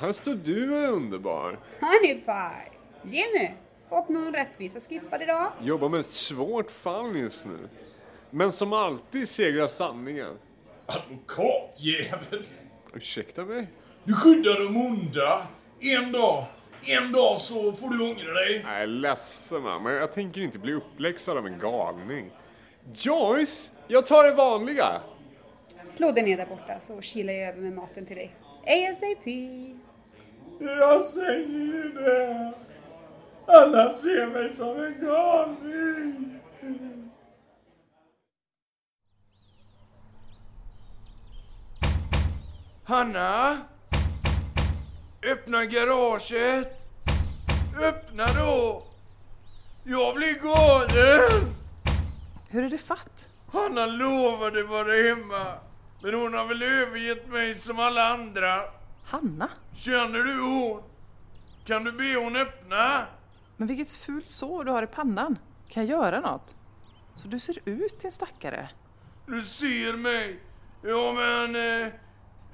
här 0.00 0.12
står 0.12 0.34
du 0.34 0.70
och 0.72 0.78
är 0.78 0.88
underbar. 0.88 1.58
Honey 1.80 2.20
pie! 2.20 2.72
Jimmy, 3.04 3.50
fått 3.88 4.08
någon 4.08 4.32
rättvisa 4.34 4.80
skippad 4.80 5.22
idag? 5.22 5.52
Jobbar 5.62 5.88
med 5.88 6.00
ett 6.00 6.10
svårt 6.10 6.70
fall 6.70 7.16
just 7.16 7.46
nu. 7.46 7.68
Men 8.30 8.52
som 8.52 8.72
alltid 8.72 9.28
segrar 9.28 9.68
sanningen. 9.68 10.38
Advokatjävel! 10.86 12.44
Ursäkta 12.94 13.44
mig? 13.44 13.66
Du 14.04 14.14
skyddar 14.14 14.58
de 14.58 14.76
onda. 14.76 15.46
En 15.80 16.12
dag, 16.12 16.44
en 16.84 17.12
dag 17.12 17.40
så 17.40 17.72
får 17.72 17.90
du 17.90 18.02
ångra 18.02 18.32
dig. 18.32 18.60
Jag 18.64 18.82
är 18.82 18.86
ledsen 18.86 19.62
va, 19.62 19.78
men 19.78 19.92
jag 19.94 20.12
tänker 20.12 20.40
inte 20.40 20.58
bli 20.58 20.72
uppläxad 20.72 21.36
av 21.36 21.46
en 21.46 21.58
galning. 21.58 22.30
Joyce, 22.94 23.70
jag 23.88 24.06
tar 24.06 24.24
det 24.24 24.34
vanliga. 24.34 25.00
Slå 25.88 26.12
dig 26.12 26.24
ner 26.24 26.36
där 26.36 26.46
borta 26.46 26.80
så 26.80 27.00
kilar 27.00 27.32
jag 27.32 27.48
över 27.48 27.60
med 27.60 27.72
maten 27.72 28.06
till 28.06 28.16
dig. 28.16 28.34
ASAP! 28.66 29.26
Jag 30.60 31.04
säger 31.04 31.48
ju 31.48 31.92
det. 31.92 32.52
Alla 33.46 33.96
ser 33.96 34.26
mig 34.26 34.56
som 34.56 34.82
en 34.84 35.00
galning. 35.00 36.38
Hanna? 42.84 43.58
Öppna 45.22 45.64
garaget. 45.64 46.78
Öppna 47.80 48.26
då. 48.26 48.82
Jag 49.84 50.14
blir 50.14 50.34
galen. 50.42 51.54
Hur 52.48 52.64
är 52.64 52.70
det 52.70 52.78
fatt? 52.78 53.28
Hanna 53.52 53.86
lovade 53.86 54.62
vara 54.62 54.92
hemma. 55.08 55.54
Men 56.02 56.14
hon 56.14 56.34
har 56.34 56.44
väl 56.46 56.62
övergett 56.62 57.28
mig 57.28 57.54
som 57.54 57.78
alla 57.78 58.08
andra. 58.08 58.60
Hanna? 59.04 59.48
Känner 59.76 60.18
du 60.18 60.40
hon? 60.40 60.82
Kan 61.64 61.84
du 61.84 61.92
be 61.92 62.24
hon 62.24 62.36
öppna? 62.36 63.06
Men 63.56 63.68
vilket 63.68 63.90
fult 63.96 64.28
sår 64.30 64.64
du 64.64 64.70
har 64.70 64.82
i 64.82 64.86
pannan. 64.86 65.38
Kan 65.68 65.86
jag 65.86 66.00
göra 66.00 66.20
något? 66.20 66.54
Så 67.14 67.28
du 67.28 67.38
ser 67.40 67.58
ut 67.64 68.00
din 68.00 68.12
stackare. 68.12 68.68
Du 69.26 69.42
ser 69.42 69.96
mig. 69.96 70.40
Ja 70.82 71.12
men... 71.12 71.56
Eh, 71.56 71.92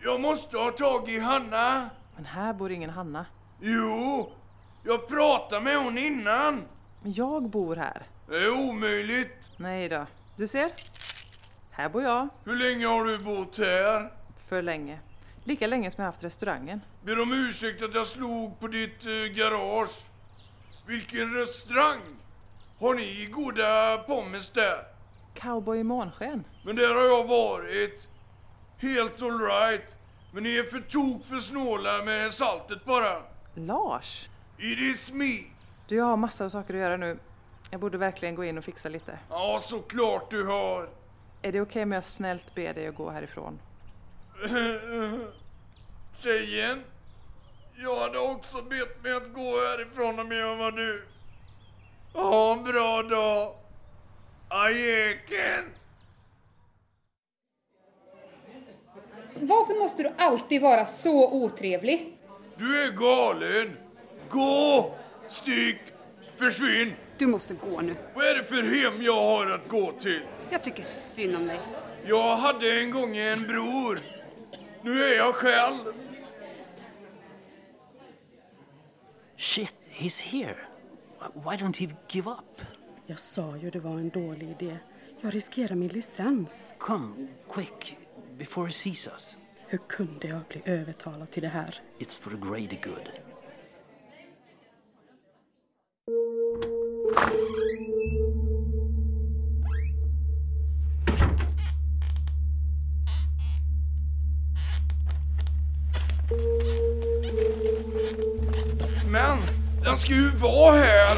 jag 0.01 0.21
måste 0.21 0.57
ha 0.57 0.71
tag 0.71 1.11
i 1.11 1.19
Hanna. 1.21 1.91
Men 2.19 2.27
här 2.27 2.53
bor 2.53 2.73
ingen 2.73 2.91
Hanna. 2.91 3.27
Jo, 3.61 4.33
jag 4.85 5.09
pratade 5.09 5.61
med 5.65 5.79
hon 5.79 5.99
innan. 5.99 6.63
Men 7.03 7.13
jag 7.13 7.51
bor 7.51 7.77
här. 7.77 8.03
Det 8.29 8.37
är 8.37 8.51
omöjligt. 8.51 9.37
Nej 9.57 9.89
då. 9.89 10.07
Du 10.37 10.47
ser. 10.47 10.73
Här 11.71 11.89
bor 11.89 12.03
jag. 12.03 12.29
Hur 12.45 12.57
länge 12.57 12.87
har 12.87 13.05
du 13.05 13.19
bott 13.19 13.59
här? 13.59 14.13
För 14.49 14.63
länge. 14.63 15.01
Lika 15.45 15.67
länge 15.67 15.91
som 15.91 16.03
jag 16.05 16.11
haft 16.11 16.25
restaurangen. 16.25 16.81
Ber 17.03 17.21
om 17.21 17.33
ursäkt 17.33 17.83
att 17.83 17.95
jag 17.95 18.07
slog 18.07 18.61
på 18.61 18.69
ditt 18.69 19.05
eh, 19.05 19.35
garage. 19.35 20.05
Vilken 20.87 21.35
restaurang! 21.35 22.01
Har 22.81 22.95
ni 22.95 23.27
goda 23.33 23.99
pommes 23.99 24.51
där? 24.51 24.85
Cowboy 25.35 25.79
i 25.79 25.85
månsken. 25.85 26.45
Men 26.65 26.77
där 26.77 26.95
har 26.95 27.03
jag 27.03 27.29
varit. 27.29 28.09
Helt 28.79 29.23
alright. 29.23 29.97
Men 30.33 30.43
ni 30.43 30.57
är 30.57 30.65
för 30.65 30.81
tok 30.81 31.25
för 31.25 31.39
snåla 31.39 32.03
med 32.05 32.33
saltet 32.33 32.85
bara. 32.85 33.23
Lars! 33.55 34.29
It 34.59 34.79
is 34.79 35.13
me. 35.13 35.45
Du, 35.89 35.97
jag 35.97 36.05
har 36.05 36.17
massor 36.17 36.45
av 36.45 36.49
saker 36.49 36.75
att 36.75 36.81
göra 36.81 36.97
nu. 36.97 37.19
Jag 37.71 37.81
borde 37.81 37.99
verkligen 37.99 38.35
gå 38.35 38.45
in 38.45 38.59
och 38.59 38.65
fixa 38.65 38.89
lite. 38.89 39.19
Ja, 39.31 39.59
såklart 39.63 40.31
du 40.31 40.45
har. 40.47 40.89
Är 41.43 41.53
det 41.53 41.61
okej 41.61 41.83
om 41.83 41.93
jag 41.93 42.05
snällt 42.05 42.55
ber 42.55 42.75
dig 42.75 42.87
att 42.87 42.95
gå 42.95 43.11
härifrån? 43.11 43.59
Tjejen. 46.19 46.85
Jag 47.77 48.01
hade 48.01 48.19
också 48.19 48.63
bett 48.63 49.03
mig 49.03 49.13
att 49.17 49.33
gå 49.33 49.51
härifrån 49.69 50.19
om 50.21 50.33
jag 50.33 50.57
var 50.57 50.73
du. 50.73 51.07
Ha 52.13 52.53
en 52.53 52.65
bra 52.65 53.03
dag. 53.03 53.55
Ajeken. 54.49 55.65
Varför 59.49 59.79
måste 59.79 60.03
du 60.03 60.11
alltid 60.19 60.63
vara 60.63 60.87
så 60.87 61.33
otrevlig? 61.33 62.19
Du 62.57 62.83
är 62.83 62.93
galen. 62.93 63.77
Gå! 64.31 64.95
Stick! 65.29 65.77
Försvinn! 66.37 66.93
Du 67.19 67.27
måste 67.27 67.55
gå 67.55 67.81
nu. 67.81 67.97
Vad 68.15 68.25
är 68.25 68.35
det 68.35 68.45
för 68.45 68.63
hem 68.63 69.03
jag 69.03 69.21
har 69.21 69.47
att 69.47 69.69
gå 69.69 69.93
till? 69.93 70.23
Jag 70.51 70.63
tycker 70.63 70.83
synd 70.83 71.37
om 71.37 71.47
dig. 71.47 71.61
Jag 72.07 72.37
hade 72.37 72.81
en 72.81 72.91
gång 72.91 73.17
en 73.17 73.43
bror. 73.43 74.01
Nu 74.83 75.05
är 75.05 75.17
jag 75.17 75.35
själv. 75.35 75.79
Shit, 79.37 79.75
he's 79.91 80.23
here. 80.23 80.57
Why 81.35 81.57
don't 81.57 81.79
he 81.79 81.89
give 82.09 82.31
up? 82.31 82.63
Jag 83.07 83.19
sa 83.19 83.57
ju 83.57 83.71
det 83.71 83.81
var 83.81 83.93
en 83.93 84.09
dålig 84.09 84.51
idé. 84.51 84.79
Jag 85.21 85.35
riskerar 85.35 85.75
min 85.75 85.89
licens. 85.89 86.73
Come, 86.79 87.27
quick, 87.53 87.97
before 88.39 88.67
he 88.67 88.73
sees 88.73 89.09
us. 89.09 89.37
Hur 89.67 89.79
kunde 89.79 90.29
jag 90.29 90.41
bli 90.49 90.63
övertalad 90.65 91.31
till 91.31 91.43
det 91.43 91.49
här? 91.49 91.81
It's 91.99 92.19
for 92.19 92.31
the 92.31 92.37
greater 92.37 92.79
good. 92.83 93.11
Men 109.11 109.39
den 109.85 109.97
ska 109.97 110.13
ju 110.13 110.31
vara 110.31 110.77
här. 110.77 111.17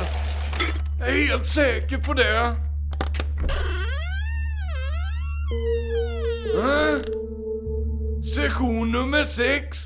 Jag 0.98 1.08
är 1.08 1.28
helt 1.28 1.46
säker 1.46 1.98
på 1.98 2.14
det. 2.14 2.69
Session 8.34 8.92
nummer 8.92 9.24
sex. 9.24 9.78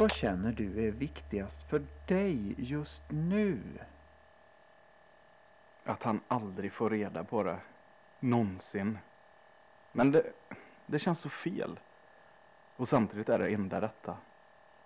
Vad 0.00 0.12
känner 0.12 0.52
du 0.52 0.88
är 0.88 0.90
viktigast 0.90 1.62
för 1.68 1.82
dig 2.06 2.54
just 2.58 3.02
nu? 3.08 3.60
Att 5.84 6.02
han 6.02 6.20
aldrig 6.28 6.72
får 6.72 6.90
reda 6.90 7.24
på 7.24 7.42
det. 7.42 7.58
Någonsin. 8.20 8.98
Men 9.92 10.12
det, 10.12 10.32
det 10.86 10.98
känns 10.98 11.18
så 11.18 11.28
fel. 11.28 11.80
Och 12.76 12.88
samtidigt 12.88 13.28
är 13.28 13.38
det 13.38 13.48
enda 13.48 13.80
rätta. 13.80 14.16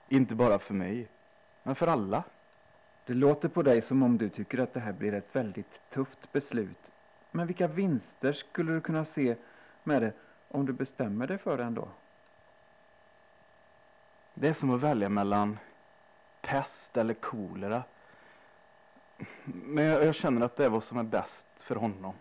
Inte 0.08 0.34
bara 0.34 0.58
för 0.58 0.74
mig, 0.74 1.08
men 1.62 1.74
för 1.74 1.86
alla. 1.86 2.22
Det 3.06 3.14
låter 3.14 3.48
på 3.48 3.62
dig 3.62 3.82
som 3.82 4.02
om 4.02 4.18
du 4.18 4.28
tycker 4.28 4.58
att 4.58 4.74
det 4.74 4.80
här 4.80 4.92
blir 4.92 5.14
ett 5.14 5.36
väldigt 5.36 5.90
tufft 5.90 6.32
beslut. 6.32 6.90
Men 7.30 7.46
vilka 7.46 7.66
vinster 7.66 8.32
skulle 8.32 8.72
du 8.72 8.80
kunna 8.80 9.04
se 9.04 9.36
med 9.84 10.02
det 10.02 10.12
om 10.48 10.66
du 10.66 10.72
bestämmer 10.72 11.26
dig 11.26 11.38
för 11.38 11.56
det 11.56 11.64
ändå? 11.64 11.88
Det 14.40 14.48
är 14.48 14.52
som 14.52 14.70
att 14.70 14.80
välja 14.80 15.08
mellan 15.08 15.58
pest 16.40 16.96
eller 16.96 17.14
kolera. 17.14 17.82
Men 19.44 19.84
jag, 19.84 20.04
jag 20.04 20.14
känner 20.14 20.46
att 20.46 20.56
det 20.56 20.64
är 20.64 20.68
vad 20.68 20.82
som 20.82 20.98
är 20.98 21.02
bäst 21.02 21.44
för 21.56 21.76
honom. 21.76 22.14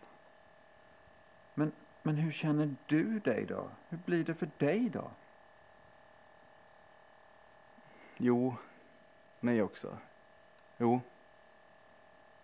Men, 1.54 1.72
men 2.04 2.16
hur 2.16 2.32
känner 2.32 2.76
du 2.86 3.20
dig 3.20 3.46
då? 3.46 3.70
Hur 3.90 3.98
blir 3.98 4.24
det 4.24 4.34
för 4.34 4.50
dig 4.58 4.90
då? 4.90 5.12
Jo, 8.18 8.56
mig 9.40 9.62
också. 9.62 9.98
Jo. 10.78 11.02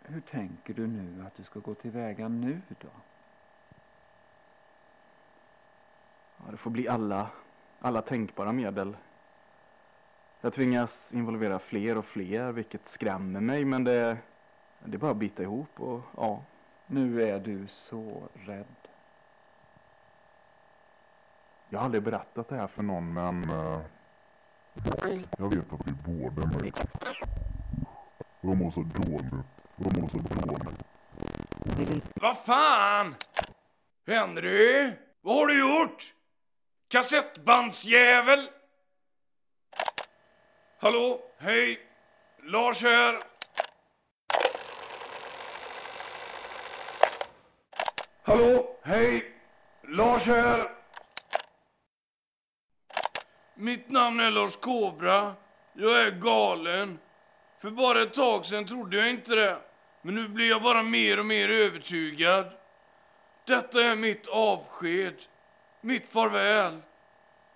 Hur 0.01 0.21
tänker 0.21 0.73
du 0.73 0.87
nu 0.87 1.25
att 1.27 1.35
du 1.35 1.43
ska 1.43 1.59
gå 1.59 1.73
tillväga 1.73 2.27
nu 2.27 2.61
då? 2.79 2.89
Ja, 6.37 6.51
det 6.51 6.57
får 6.57 6.71
bli 6.71 6.87
alla, 6.87 7.29
alla 7.79 8.01
tänkbara 8.01 8.51
medel. 8.51 8.97
Jag 10.43 10.53
tvingas 10.53 11.07
involvera 11.11 11.59
fler 11.59 11.97
och 11.97 12.05
fler, 12.05 12.51
vilket 12.51 12.89
skrämmer 12.89 13.41
mig, 13.41 13.65
men 13.65 13.83
det, 13.83 14.17
det 14.85 14.93
är 14.93 14.97
bara 14.97 15.11
att 15.11 15.17
bita 15.17 15.43
ihop 15.43 15.79
och 15.79 16.01
ja. 16.17 16.43
Nu 16.87 17.29
är 17.29 17.39
du 17.39 17.67
så 17.67 18.29
rädd. 18.33 18.65
Jag 21.69 21.79
har 21.79 21.85
aldrig 21.85 22.03
berättat 22.03 22.49
det 22.49 22.55
här 22.55 22.67
för 22.67 22.83
någon, 22.83 23.13
men 23.13 23.49
eh, 23.49 23.81
jag 25.37 25.55
vet 25.55 25.73
att 25.73 25.87
vi 25.87 25.91
båda 26.05 26.47
mår. 26.47 26.71
Jag 28.41 28.57
mår 28.57 28.71
så 28.71 28.81
dåligt. 28.81 29.33
Jag 29.75 29.99
mår 29.99 30.07
så 30.07 30.17
dåligt. 30.17 32.05
Vad 32.13 32.37
fan! 32.37 33.15
Henry! 34.07 34.91
Vad 35.21 35.35
har 35.35 35.47
du 35.47 35.59
gjort? 35.59 36.13
Kassettbandsjävel! 36.87 38.49
Hallå? 40.83 41.21
Hej! 41.37 41.79
Lars 42.43 42.83
här. 42.83 43.19
Hallå? 48.23 48.79
Hej! 48.83 49.33
Lars 49.87 50.23
här. 50.23 50.71
Mitt 53.55 53.89
namn 53.89 54.19
är 54.19 54.31
Lars 54.31 54.55
Kobra. 54.55 55.35
Jag 55.73 56.01
är 56.01 56.11
galen. 56.11 56.99
För 57.61 57.71
bara 57.71 58.01
ett 58.01 58.13
tag 58.13 58.45
sen 58.45 58.65
trodde 58.65 58.97
jag 58.97 59.09
inte 59.09 59.35
det. 59.35 59.57
Men 60.01 60.15
nu 60.15 60.27
blir 60.27 60.49
jag 60.49 60.61
bara 60.61 60.83
mer 60.83 61.19
och 61.19 61.25
mer 61.25 61.49
övertygad. 61.49 62.51
Detta 63.45 63.83
är 63.83 63.95
mitt 63.95 64.27
avsked. 64.27 65.15
Mitt 65.81 66.11
farväl. 66.11 66.81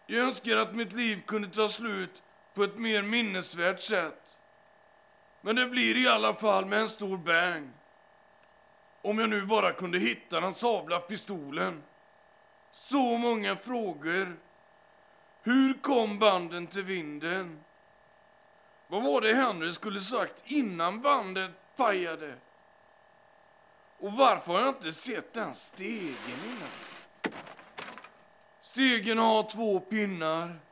Jag 0.06 0.26
önskar 0.26 0.58
att 0.58 0.76
mitt 0.76 0.94
liv 0.94 1.22
kunde 1.26 1.50
ta 1.50 1.70
slut 1.70 2.24
på 2.58 2.64
ett 2.64 2.78
mer 2.78 3.02
minnesvärt 3.02 3.82
sätt. 3.82 4.38
Men 5.42 5.56
det 5.56 5.66
blir 5.66 5.98
i 5.98 6.08
alla 6.08 6.34
fall 6.34 6.66
med 6.66 6.80
en 6.80 6.90
stor 6.90 7.18
bang. 7.18 7.70
Om 9.02 9.20
jag 9.20 9.30
nu 9.30 9.46
bara 9.46 9.74
kunde 9.74 10.00
hitta 10.00 10.40
den 10.40 10.54
sabla 10.54 11.00
pistolen. 11.00 11.84
Så 12.72 13.18
många 13.18 13.56
frågor. 13.56 14.40
Hur 15.42 15.74
kom 15.82 16.20
banden 16.20 16.68
till 16.68 16.84
vinden? 16.84 17.64
Vad 18.88 19.04
var 19.04 19.22
det 19.22 19.34
Henry 19.34 19.74
skulle 19.74 20.02
sagt 20.02 20.44
innan 20.46 21.02
bandet 21.02 21.52
pajade? 21.76 22.36
Och 24.00 24.14
varför 24.14 24.54
har 24.54 24.60
jag 24.60 24.70
inte 24.70 24.92
sett 24.92 25.34
den 25.34 25.56
stegen 25.56 26.40
innan? 26.46 27.34
Stegen 28.62 29.18
har 29.18 29.52
två 29.52 29.80
pinnar. 29.80 30.67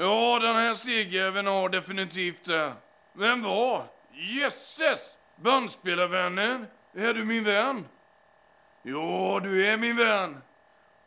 Ja, 0.00 0.38
den 0.38 0.56
här 0.56 0.74
stegjäveln 0.74 1.46
har 1.46 1.68
definitivt 1.68 2.44
det. 2.44 2.72
Vem 3.12 3.42
var? 3.42 3.86
Jösses! 4.12 5.14
Bandspelarvännen, 5.36 6.66
är 6.94 7.14
du 7.14 7.24
min 7.24 7.44
vän? 7.44 7.86
Ja, 8.82 9.40
du 9.42 9.66
är 9.66 9.76
min 9.76 9.96
vän. 9.96 10.42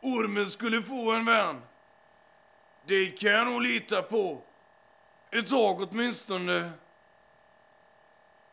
Ormen 0.00 0.50
skulle 0.50 0.82
få 0.82 1.12
en 1.12 1.24
vän. 1.24 1.62
Det 2.86 3.06
kan 3.06 3.30
jag 3.30 3.46
nog 3.46 3.62
lita 3.62 4.02
på. 4.02 4.42
Ett 5.30 5.48
tag 5.48 5.80
åtminstone. 5.80 6.70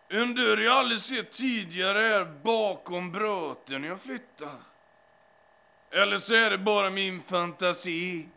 En 0.10 0.36
dörr 0.36 0.58
jag 0.58 0.78
aldrig 0.78 1.02
sett 1.02 1.32
tidigare 1.32 2.15
är 2.15 2.25
bakom 2.25 3.12
bröten 3.12 3.84
jag 3.84 4.02
flyttar. 4.02 4.56
Eller 5.91 6.17
så 6.17 6.34
är 6.34 6.49
det 6.49 6.58
bara 6.58 6.89
min 6.89 7.21
fantasi. 7.21 8.28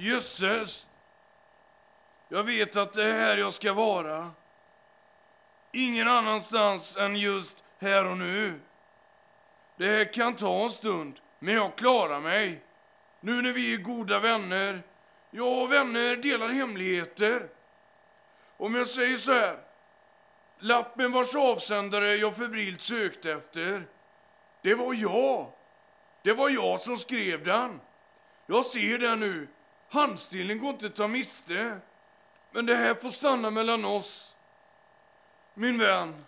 Jösses! 0.00 0.86
Jag 2.28 2.44
vet 2.44 2.76
att 2.76 2.92
det 2.92 3.04
är 3.04 3.12
här 3.12 3.36
jag 3.36 3.54
ska 3.54 3.72
vara. 3.72 4.30
Ingen 5.72 6.08
annanstans 6.08 6.96
än 6.96 7.16
just 7.16 7.64
här 7.78 8.04
och 8.04 8.16
nu. 8.16 8.60
Det 9.76 9.86
här 9.86 10.12
kan 10.12 10.34
ta 10.34 10.64
en 10.64 10.70
stund, 10.70 11.20
men 11.38 11.54
jag 11.54 11.76
klarar 11.76 12.20
mig. 12.20 12.62
Nu 13.20 13.42
när 13.42 13.52
vi 13.52 13.74
är 13.74 13.78
goda 13.78 14.18
vänner. 14.18 14.82
Jag 15.30 15.62
och 15.62 15.72
vänner 15.72 16.16
delar 16.16 16.48
hemligheter. 16.48 17.48
Om 18.56 18.74
jag 18.74 18.86
säger 18.86 19.16
så 19.16 19.32
här. 19.32 19.58
Lappen 20.58 21.12
vars 21.12 21.34
avsändare 21.34 22.16
jag 22.16 22.36
febrilt 22.36 22.80
sökte 22.80 23.32
efter. 23.32 23.86
Det 24.62 24.74
var 24.74 24.94
jag. 24.94 25.52
Det 26.22 26.32
var 26.32 26.50
jag 26.50 26.80
som 26.80 26.96
skrev 26.96 27.44
den. 27.44 27.80
Jag 28.46 28.64
ser 28.64 28.98
den 28.98 29.20
nu. 29.20 29.48
Handstilen 29.88 30.58
går 30.58 30.70
inte 30.70 30.86
att 30.86 30.96
ta 30.96 31.08
miste. 31.08 31.80
Men 32.50 32.66
det 32.66 32.74
här 32.74 32.94
får 32.94 33.10
stanna 33.10 33.50
mellan 33.50 33.84
oss. 33.84 34.34
Min 35.54 35.78
vän. 35.78 36.24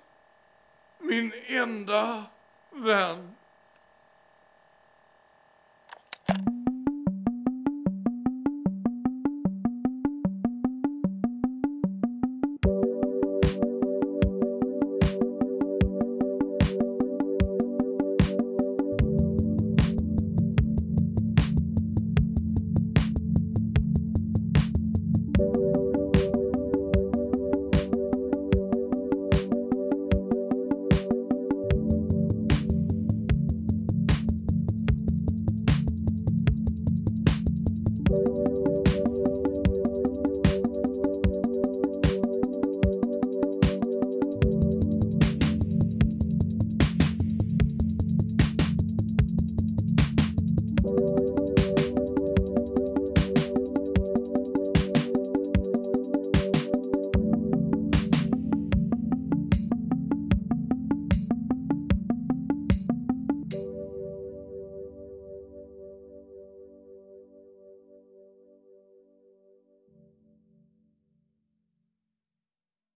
Min 0.99 1.33
enda 1.47 2.25
vän. 2.71 3.35